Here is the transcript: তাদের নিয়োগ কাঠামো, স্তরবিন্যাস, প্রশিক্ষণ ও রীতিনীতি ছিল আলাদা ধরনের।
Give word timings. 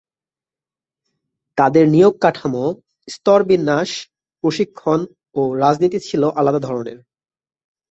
তাদের 1.57 1.85
নিয়োগ 1.89 2.13
কাঠামো, 2.21 2.65
স্তরবিন্যাস, 3.07 3.89
প্রশিক্ষণ 4.43 4.99
ও 5.35 5.41
রীতিনীতি 5.61 5.99
ছিল 6.07 6.23
আলাদা 6.39 6.59
ধরনের। 6.67 6.97